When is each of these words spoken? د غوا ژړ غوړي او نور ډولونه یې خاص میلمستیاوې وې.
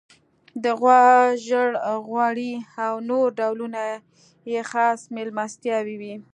د 0.63 0.65
غوا 0.79 1.03
ژړ 1.45 1.71
غوړي 2.07 2.53
او 2.85 2.93
نور 3.09 3.27
ډولونه 3.39 3.81
یې 4.51 4.61
خاص 4.71 4.99
میلمستیاوې 5.15 5.95
وې. 6.01 6.15